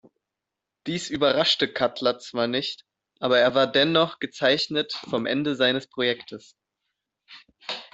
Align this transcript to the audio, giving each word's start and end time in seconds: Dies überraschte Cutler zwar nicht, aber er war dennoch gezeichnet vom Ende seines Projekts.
Dies 0.87 1.11
überraschte 1.11 1.71
Cutler 1.71 2.17
zwar 2.17 2.47
nicht, 2.47 2.85
aber 3.19 3.37
er 3.37 3.53
war 3.53 3.71
dennoch 3.71 4.17
gezeichnet 4.17 4.93
vom 4.93 5.27
Ende 5.27 5.53
seines 5.55 5.85
Projekts. 5.85 6.57